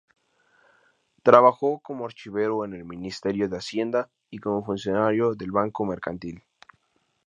Trabajó 1.21 1.77
como 1.79 2.05
archivero 2.05 2.65
en 2.65 2.73
el 2.73 2.85
Ministerio 2.85 3.47
de 3.47 3.57
Hacienda 3.57 4.09
y 4.31 4.39
como 4.39 4.65
funcionario 4.65 5.35
del 5.35 5.51
Banco 5.51 5.85
Mercantil. 5.85 6.43